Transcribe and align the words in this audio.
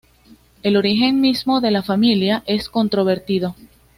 El 0.63 0.77
origen 0.77 1.21
mismo 1.21 1.61
de 1.61 1.69
la 1.69 1.83
familia 1.83 2.41
es 2.47 2.69
controvertido. 2.69 3.55